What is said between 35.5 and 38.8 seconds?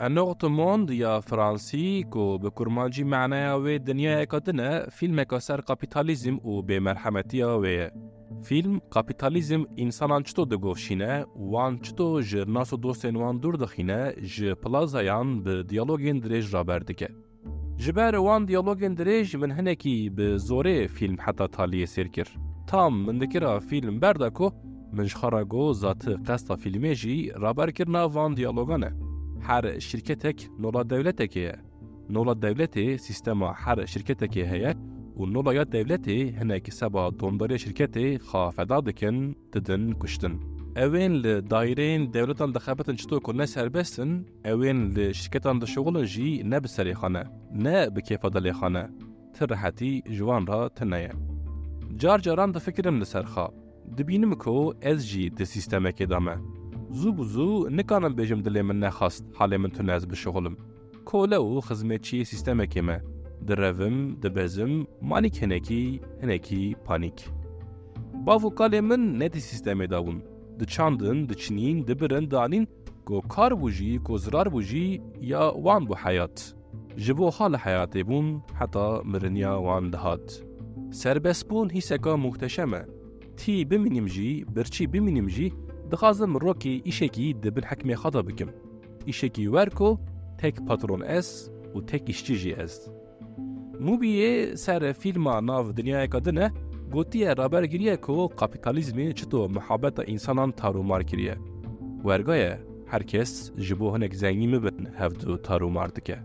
دولتي هناك سبا دونداري شركتي خافدا